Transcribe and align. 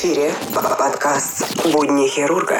эфире 0.00 0.32
подкаст 0.54 1.62
«Будни 1.74 2.08
хирурга». 2.08 2.56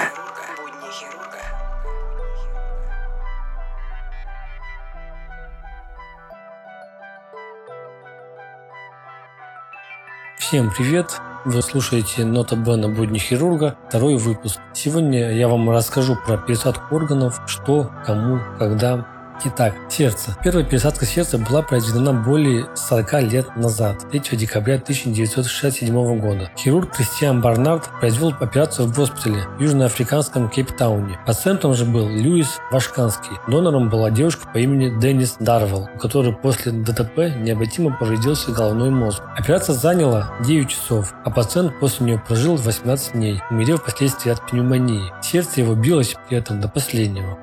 Всем 10.37 10.71
привет! 10.71 11.19
Вы 11.47 11.63
слушаете 11.63 12.27
Нота 12.27 12.57
Бена 12.57 12.91
Будни 12.91 13.17
хирурга, 13.17 13.79
второй 13.89 14.19
выпуск. 14.19 14.61
Сегодня 14.75 15.33
я 15.33 15.49
вам 15.49 15.71
расскажу 15.71 16.17
про 16.27 16.37
пересадку 16.37 16.95
органов, 16.95 17.41
что, 17.47 17.91
кому, 18.05 18.39
когда 18.59 19.07
Итак, 19.43 19.75
сердце. 19.89 20.37
Первая 20.45 20.65
пересадка 20.67 21.07
сердца 21.07 21.39
была 21.39 21.63
произведена 21.63 22.13
более 22.13 22.67
40 22.77 23.23
лет 23.23 23.57
назад, 23.57 24.11
3 24.11 24.37
декабря 24.37 24.75
1967 24.75 26.21
года. 26.21 26.51
Хирург 26.59 26.95
Кристиан 26.95 27.41
Барнард 27.41 27.89
произвел 28.01 28.35
операцию 28.39 28.87
в 28.87 28.95
госпитале 28.95 29.47
в 29.57 29.63
южноафриканском 29.63 30.51
Кейптауне. 30.51 31.19
Пациентом 31.27 31.73
же 31.73 31.87
был 31.87 32.07
Льюис 32.07 32.59
Вашканский. 32.71 33.33
Донором 33.49 33.89
была 33.89 34.11
девушка 34.11 34.47
по 34.53 34.59
имени 34.59 35.01
Деннис 35.01 35.37
Дарвелл, 35.41 35.89
у 35.95 35.99
которой 35.99 36.35
после 36.35 36.73
ДТП 36.73 37.35
необратимо 37.39 37.97
повредился 37.97 38.53
головной 38.53 38.91
мозг. 38.91 39.23
Операция 39.39 39.75
заняла 39.75 40.35
9 40.45 40.69
часов, 40.69 41.15
а 41.25 41.31
пациент 41.31 41.81
после 41.81 42.05
нее 42.05 42.19
прожил 42.19 42.57
18 42.57 43.15
дней, 43.15 43.41
умерев 43.51 43.81
впоследствии 43.81 44.33
от 44.33 44.47
пневмонии. 44.47 45.11
Сердце 45.23 45.63
его 45.63 45.75
билось 45.75 46.15
при 46.29 46.37
этом 46.37 46.61
до 46.61 46.69
последнего. 46.69 47.39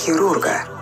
Хирурга. 0.00 0.79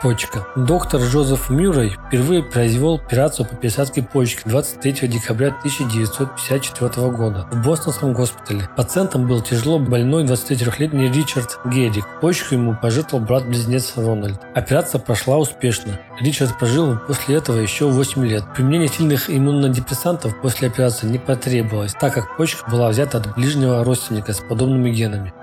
Почка. 0.00 0.46
Доктор 0.56 1.02
Джозеф 1.02 1.50
Мюррей 1.50 1.90
впервые 1.90 2.42
произвел 2.42 2.94
операцию 2.94 3.44
по 3.44 3.54
пересадке 3.54 4.02
почки 4.02 4.48
23 4.48 5.08
декабря 5.08 5.48
1954 5.48 7.10
года 7.10 7.46
в 7.50 7.62
Бостонском 7.62 8.14
госпитале. 8.14 8.66
Пациентом 8.76 9.28
был 9.28 9.42
тяжело 9.42 9.78
больной 9.78 10.24
23-летний 10.24 11.10
Ричард 11.12 11.58
Герик. 11.66 12.06
Почку 12.22 12.54
ему 12.54 12.74
пожертвовал 12.80 13.26
брат-близнец 13.26 13.92
Рональд. 13.96 14.40
Операция 14.54 15.00
прошла 15.00 15.36
успешно. 15.36 16.00
Ричард 16.18 16.58
прожил 16.58 16.96
после 17.06 17.36
этого 17.36 17.58
еще 17.58 17.86
8 17.90 18.26
лет. 18.26 18.44
Применение 18.54 18.88
сильных 18.88 19.28
иммунодепрессантов 19.28 20.40
после 20.40 20.68
операции 20.68 21.08
не 21.08 21.18
потребовалось, 21.18 21.92
так 21.92 22.14
как 22.14 22.38
почка 22.38 22.70
была 22.70 22.88
взята 22.88 23.18
от 23.18 23.34
ближнего 23.34 23.84
родственника 23.84 24.32
с 24.32 24.40
подобными 24.40 24.90
генами. 24.90 25.34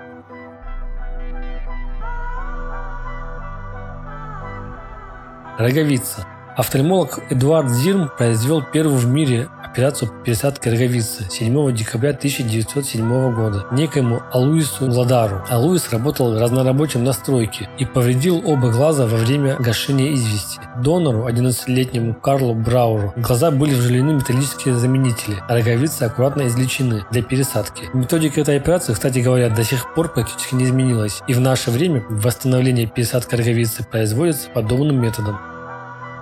Роговица. 5.58 6.24
Офтальмолог 6.56 7.18
Эдуард 7.30 7.70
Зирм 7.70 8.10
произвел 8.16 8.62
первую 8.62 8.96
в 8.96 9.06
мире 9.06 9.48
операцию 9.62 10.10
по 10.10 10.24
пересадке 10.24 10.70
роговицы 10.70 11.26
7 11.30 11.72
декабря 11.72 12.10
1907 12.10 13.34
года 13.34 13.66
некоему 13.70 14.22
Алуису 14.32 14.90
Ладару. 14.90 15.44
Алуис 15.48 15.92
работал 15.92 16.38
разнорабочим 16.38 17.04
на 17.04 17.12
стройке 17.12 17.68
и 17.78 17.84
повредил 17.84 18.42
оба 18.44 18.70
глаза 18.70 19.06
во 19.06 19.16
время 19.16 19.56
гашения 19.60 20.14
извести. 20.14 20.58
Донору, 20.82 21.28
11-летнему 21.28 22.14
Карлу 22.14 22.54
Брауру, 22.54 23.12
глаза 23.16 23.50
были 23.50 23.74
вживлены 23.74 24.14
металлические 24.14 24.74
заменители, 24.74 25.36
а 25.48 25.54
роговицы 25.54 26.04
аккуратно 26.04 26.46
излечены 26.46 27.04
для 27.10 27.22
пересадки. 27.22 27.84
Методика 27.94 28.40
этой 28.40 28.56
операции, 28.56 28.94
кстати 28.94 29.20
говоря, 29.20 29.48
до 29.50 29.62
сих 29.62 29.94
пор 29.94 30.08
практически 30.08 30.54
не 30.54 30.64
изменилась, 30.64 31.22
и 31.28 31.34
в 31.34 31.40
наше 31.40 31.70
время 31.70 32.04
восстановление 32.08 32.86
пересадки 32.86 33.34
роговицы 33.34 33.84
производится 33.84 34.48
подобным 34.50 35.00
методом. 35.00 35.38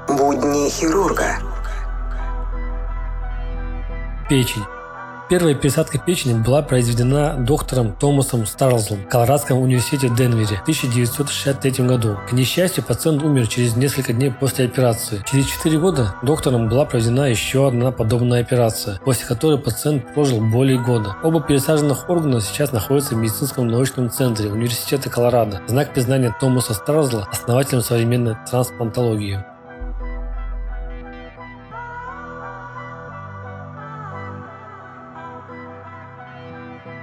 Будни 0.09 0.71
хирурга. 0.71 1.39
Печень. 4.29 4.63
Первая 5.29 5.57
пересадка 5.57 5.99
печени 5.99 6.41
была 6.41 6.63
произведена 6.63 7.35
доктором 7.37 7.93
Томасом 7.93 8.47
Старлзом 8.47 8.99
в 8.99 9.09
Колорадском 9.09 9.59
университете 9.59 10.09
Денвере 10.09 10.59
в 10.59 10.63
1963 10.63 11.85
году. 11.85 12.17
К 12.29 12.33
несчастью, 12.33 12.85
пациент 12.85 13.25
умер 13.25 13.49
через 13.49 13.75
несколько 13.75 14.13
дней 14.13 14.31
после 14.31 14.67
операции. 14.67 15.25
Через 15.29 15.47
4 15.47 15.77
года 15.81 16.15
доктором 16.23 16.69
была 16.69 16.85
проведена 16.85 17.29
еще 17.29 17.67
одна 17.67 17.91
подобная 17.91 18.43
операция, 18.43 19.01
после 19.05 19.27
которой 19.27 19.59
пациент 19.59 20.15
прожил 20.15 20.41
более 20.41 20.79
года. 20.79 21.17
Оба 21.25 21.41
пересаженных 21.41 22.09
органа 22.09 22.41
сейчас 22.41 22.71
находятся 22.71 23.17
в 23.17 23.19
медицинском 23.19 23.67
научном 23.67 24.09
центре 24.11 24.53
Университета 24.53 25.11
Колорадо. 25.11 25.63
Знак 25.67 25.93
признания 25.93 26.33
Томаса 26.39 26.75
Старлзла 26.75 27.27
основателем 27.33 27.83
современной 27.83 28.37
трансплантологии. 28.49 29.45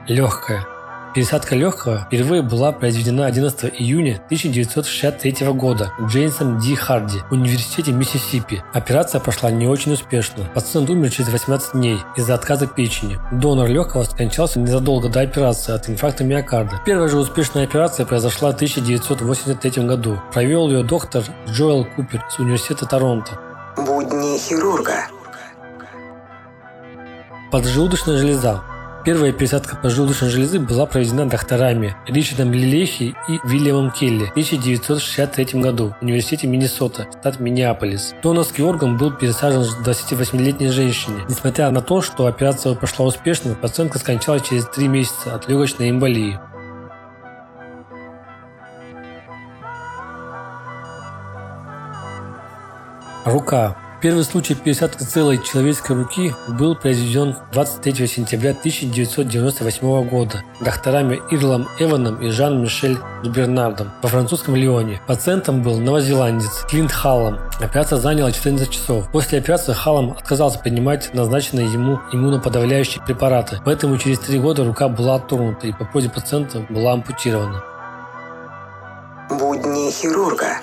Легкая. 0.07 0.67
Пересадка 1.15 1.55
легкого 1.55 1.99
впервые 1.99 2.41
была 2.41 2.73
произведена 2.73 3.25
11 3.25 3.71
июня 3.79 4.15
1963 4.25 5.47
года 5.53 5.93
Джеймсом 6.01 6.59
Ди 6.59 6.75
Харди 6.75 7.19
в 7.29 7.31
университете 7.31 7.93
Миссисипи. 7.93 8.63
Операция 8.73 9.21
прошла 9.21 9.49
не 9.49 9.65
очень 9.65 9.93
успешно. 9.93 10.43
Пациент 10.53 10.89
умер 10.89 11.09
через 11.11 11.31
18 11.31 11.73
дней 11.73 11.99
из-за 12.17 12.33
отказа 12.33 12.67
печени. 12.67 13.17
Донор 13.31 13.69
легкого 13.69 14.03
скончался 14.03 14.59
незадолго 14.59 15.07
до 15.07 15.21
операции 15.21 15.73
от 15.73 15.87
инфаркта 15.87 16.25
миокарда. 16.25 16.81
Первая 16.85 17.07
же 17.07 17.17
успешная 17.19 17.63
операция 17.63 18.05
произошла 18.05 18.51
в 18.51 18.55
1983 18.55 19.85
году. 19.85 20.19
Провел 20.33 20.69
ее 20.69 20.83
доктор 20.83 21.23
Джоэл 21.47 21.85
Купер 21.95 22.25
с 22.29 22.39
университета 22.39 22.85
Торонто. 22.87 23.39
Будни 23.77 24.37
хирурга. 24.37 25.07
Поджелудочная 27.51 28.17
железа. 28.17 28.63
Первая 29.05 29.33
пересадка 29.33 29.75
поджелудочной 29.75 30.29
железы 30.29 30.59
была 30.59 30.85
проведена 30.85 31.27
докторами 31.27 31.93
Ричардом 32.07 32.53
Лилехи 32.53 33.13
и 33.27 33.39
Вильямом 33.43 33.91
Келли 33.91 34.27
в 34.27 34.31
1963 34.31 35.59
году 35.59 35.93
в 35.99 36.03
Университете 36.03 36.47
Миннесота, 36.47 37.07
штат 37.19 37.37
Миннеаполис. 37.41 38.15
Донорский 38.23 38.63
орган 38.63 38.97
был 38.97 39.11
пересажен 39.11 39.63
28-летней 39.85 40.69
женщине. 40.69 41.25
Несмотря 41.27 41.69
на 41.71 41.81
то, 41.81 42.01
что 42.01 42.27
операция 42.27 42.75
прошла 42.75 43.05
успешно, 43.07 43.55
пациентка 43.55 43.99
скончалась 43.99 44.47
через 44.47 44.67
3 44.67 44.87
месяца 44.87 45.35
от 45.35 45.49
легочной 45.49 45.89
эмболии. 45.89 46.39
Рука. 53.25 53.75
Первый 54.03 54.25
случай 54.25 54.53
пересадки 54.53 55.01
целой 55.01 55.41
человеческой 55.41 55.95
руки 55.95 56.35
был 56.49 56.75
произведен 56.75 57.37
23 57.53 58.05
сентября 58.05 58.49
1998 58.49 60.09
года 60.09 60.43
докторами 60.59 61.21
Ирлом 61.31 61.69
Эваном 61.79 62.21
и 62.21 62.29
Жан-Мишель 62.29 62.97
Бернардом 63.23 63.91
во 64.01 64.09
французском 64.09 64.57
Лионе. 64.57 65.01
Пациентом 65.07 65.63
был 65.63 65.79
новозеландец 65.79 66.65
Клинт 66.69 66.91
Халлом. 66.91 67.39
Операция 67.61 67.97
заняла 67.97 68.33
14 68.33 68.69
часов. 68.69 69.09
После 69.09 69.37
операции 69.37 69.71
Халлом 69.71 70.11
отказался 70.11 70.59
принимать 70.59 71.13
назначенные 71.13 71.71
ему 71.71 72.01
иммуноподавляющие 72.11 73.01
препараты, 73.05 73.61
поэтому 73.63 73.97
через 73.97 74.19
три 74.19 74.37
года 74.37 74.65
рука 74.65 74.89
была 74.89 75.15
отторгнута 75.15 75.67
и 75.67 75.71
по 75.71 75.85
просьбе 75.85 76.09
пациента 76.09 76.59
была 76.69 76.91
ампутирована. 76.91 77.63
Будни 79.29 79.89
хирурга. 79.91 80.57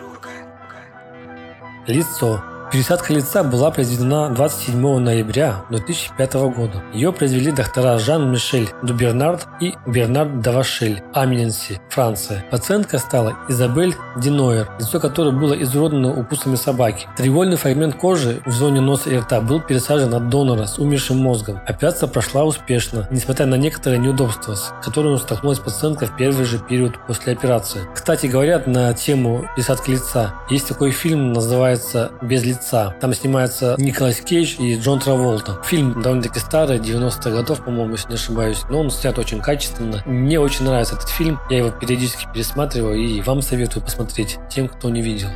Лицо. 1.86 2.42
Пересадка 2.70 3.12
лица 3.12 3.42
была 3.42 3.72
произведена 3.72 4.28
27 4.28 4.98
ноября 4.98 5.64
2005 5.70 6.34
года. 6.54 6.84
Ее 6.92 7.12
произвели 7.12 7.50
доктора 7.50 7.98
Жан-Мишель 7.98 8.68
Дубернард 8.84 9.48
и 9.60 9.74
Бернард 9.88 10.40
Давашель, 10.40 11.02
Аминенси, 11.12 11.80
Франция. 11.88 12.44
Пациентка 12.48 12.98
стала 12.98 13.36
Изабель 13.48 13.96
Динойер, 14.16 14.70
лицо 14.78 15.00
которой 15.00 15.32
было 15.32 15.60
изуродовано 15.60 16.16
укусами 16.20 16.54
собаки. 16.54 17.08
Треугольный 17.16 17.56
фрагмент 17.56 17.96
кожи 17.96 18.40
в 18.46 18.52
зоне 18.52 18.80
носа 18.80 19.10
и 19.10 19.18
рта 19.18 19.40
был 19.40 19.60
пересажен 19.60 20.14
от 20.14 20.28
донора 20.28 20.66
с 20.66 20.78
умершим 20.78 21.18
мозгом. 21.18 21.60
Операция 21.66 22.08
прошла 22.08 22.44
успешно, 22.44 23.08
несмотря 23.10 23.46
на 23.46 23.56
некоторые 23.56 23.98
неудобства, 23.98 24.54
с 24.54 24.72
которыми 24.80 25.16
столкнулась 25.16 25.58
пациентка 25.58 26.06
в 26.06 26.14
первый 26.16 26.44
же 26.44 26.60
период 26.60 26.94
после 27.08 27.32
операции. 27.32 27.80
Кстати, 27.92 28.26
говорят 28.26 28.68
на 28.68 28.94
тему 28.94 29.48
пересадки 29.56 29.90
лица. 29.90 30.34
Есть 30.48 30.68
такой 30.68 30.92
фильм, 30.92 31.32
называется 31.32 32.12
«Без 32.22 32.44
лица» 32.44 32.59
лица. 32.60 32.94
Там 33.00 33.14
снимается 33.14 33.74
Николас 33.78 34.20
Кейдж 34.20 34.56
и 34.58 34.76
Джон 34.78 35.00
Траволта. 35.00 35.60
Фильм 35.64 36.00
довольно-таки 36.02 36.38
старый, 36.38 36.78
90-х 36.78 37.30
годов, 37.30 37.64
по-моему, 37.64 37.92
если 37.92 38.08
не 38.08 38.14
ошибаюсь. 38.14 38.62
Но 38.68 38.80
он 38.80 38.90
снят 38.90 39.18
очень 39.18 39.40
качественно. 39.40 40.02
Мне 40.06 40.38
очень 40.38 40.64
нравится 40.64 40.94
этот 40.94 41.08
фильм. 41.08 41.40
Я 41.48 41.58
его 41.58 41.70
периодически 41.70 42.28
пересматриваю 42.32 42.96
и 42.96 43.20
вам 43.22 43.42
советую 43.42 43.82
посмотреть 43.82 44.38
тем, 44.50 44.68
кто 44.68 44.90
не 44.90 45.02
видел. 45.02 45.28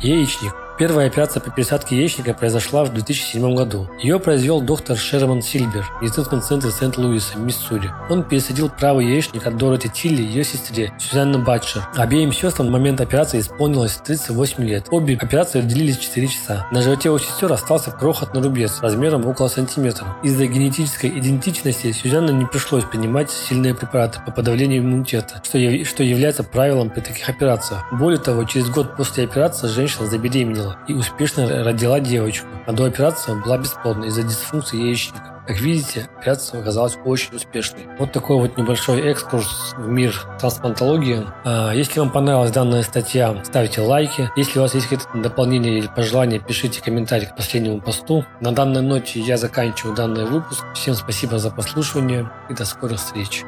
Яичник. 0.00 0.59
Первая 0.80 1.08
операция 1.08 1.42
по 1.42 1.50
пересадке 1.50 1.94
яичника 1.94 2.32
произошла 2.32 2.86
в 2.86 2.94
2007 2.94 3.54
году. 3.54 3.86
Ее 4.02 4.18
произвел 4.18 4.62
доктор 4.62 4.96
Шерман 4.96 5.42
Сильбер 5.42 5.84
в 5.84 6.02
медицинском 6.02 6.40
центре 6.40 6.70
Сент-Луиса, 6.70 7.36
Миссури. 7.36 7.90
Он 8.08 8.24
пересадил 8.24 8.70
правый 8.70 9.04
яичник 9.04 9.46
от 9.46 9.58
Дороти 9.58 9.90
Тилли 9.90 10.22
ее 10.22 10.42
сестре 10.42 10.90
Сюзанна 10.98 11.38
Батчер. 11.38 11.86
Обеим 11.94 12.32
сестрам 12.32 12.68
в 12.68 12.70
момент 12.70 13.02
операции 13.02 13.40
исполнилось 13.40 13.96
38 13.96 14.64
лет. 14.64 14.86
Обе 14.90 15.18
операции 15.20 15.60
длились 15.60 15.98
4 15.98 16.26
часа. 16.28 16.66
На 16.70 16.80
животе 16.80 17.10
у 17.10 17.18
сестер 17.18 17.52
остался 17.52 17.90
крохотный 17.90 18.40
рубец 18.40 18.80
размером 18.80 19.26
около 19.26 19.48
сантиметра. 19.48 20.16
Из-за 20.22 20.46
генетической 20.46 21.10
идентичности 21.10 21.92
Сюзанне 21.92 22.32
не 22.32 22.46
пришлось 22.46 22.84
принимать 22.84 23.30
сильные 23.30 23.74
препараты 23.74 24.20
по 24.24 24.32
подавлению 24.32 24.80
иммунитета, 24.80 25.42
что, 25.44 25.58
яв... 25.58 25.86
что 25.86 26.02
является 26.02 26.42
правилом 26.42 26.88
при 26.88 27.00
таких 27.00 27.28
операциях. 27.28 27.84
Более 27.92 28.18
того, 28.18 28.44
через 28.44 28.70
год 28.70 28.96
после 28.96 29.24
операции 29.24 29.66
женщина 29.66 30.06
забеременела 30.06 30.69
и 30.88 30.94
успешно 30.94 31.64
родила 31.64 32.00
девочку, 32.00 32.46
а 32.66 32.72
до 32.72 32.84
операции 32.84 33.34
была 33.42 33.58
бесплодна 33.58 34.04
из-за 34.04 34.22
дисфункции 34.22 34.78
яичника. 34.78 35.40
Как 35.46 35.58
видите, 35.60 36.08
операция 36.16 36.60
оказалась 36.60 36.96
очень 37.04 37.34
успешной. 37.34 37.88
Вот 37.98 38.12
такой 38.12 38.36
вот 38.36 38.56
небольшой 38.56 39.00
экскурс 39.10 39.74
в 39.76 39.88
мир 39.88 40.14
трансплантологии. 40.38 41.26
А, 41.44 41.72
если 41.72 41.98
вам 41.98 42.10
понравилась 42.10 42.52
данная 42.52 42.82
статья, 42.82 43.42
ставьте 43.42 43.80
лайки. 43.80 44.30
Если 44.36 44.58
у 44.58 44.62
вас 44.62 44.74
есть 44.74 44.86
какие-то 44.86 45.18
дополнения 45.18 45.78
или 45.78 45.88
пожелания, 45.88 46.38
пишите 46.38 46.80
комментарий 46.80 47.26
к 47.26 47.34
последнему 47.34 47.80
посту. 47.80 48.24
На 48.40 48.52
данной 48.52 48.82
ноте 48.82 49.18
я 49.18 49.36
заканчиваю 49.36 49.96
данный 49.96 50.24
выпуск. 50.24 50.64
Всем 50.74 50.94
спасибо 50.94 51.38
за 51.38 51.50
прослушивание 51.50 52.30
и 52.48 52.54
до 52.54 52.64
скорых 52.64 52.98
встреч. 52.98 53.44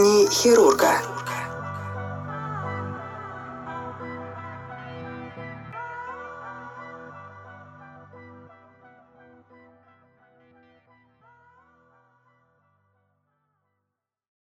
«Будни 0.00 0.26
хирурга». 0.30 1.09